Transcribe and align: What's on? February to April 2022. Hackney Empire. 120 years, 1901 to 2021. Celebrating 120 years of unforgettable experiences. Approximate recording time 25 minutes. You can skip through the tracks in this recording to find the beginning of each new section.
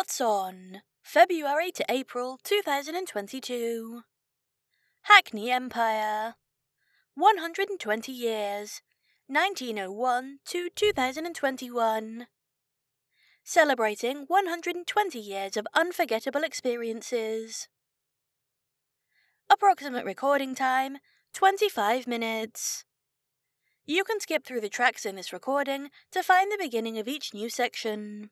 What's 0.00 0.18
on? 0.22 0.80
February 1.02 1.70
to 1.72 1.84
April 1.90 2.38
2022. 2.42 4.00
Hackney 5.02 5.50
Empire. 5.50 6.36
120 7.14 8.10
years, 8.10 8.80
1901 9.26 10.38
to 10.46 10.70
2021. 10.74 12.26
Celebrating 13.44 14.24
120 14.26 15.18
years 15.18 15.58
of 15.58 15.66
unforgettable 15.74 16.44
experiences. 16.44 17.68
Approximate 19.50 20.06
recording 20.06 20.54
time 20.54 20.96
25 21.34 22.06
minutes. 22.06 22.86
You 23.84 24.04
can 24.04 24.18
skip 24.18 24.46
through 24.46 24.62
the 24.62 24.70
tracks 24.70 25.04
in 25.04 25.16
this 25.16 25.30
recording 25.30 25.90
to 26.10 26.22
find 26.22 26.50
the 26.50 26.58
beginning 26.58 26.98
of 26.98 27.06
each 27.06 27.34
new 27.34 27.50
section. 27.50 28.30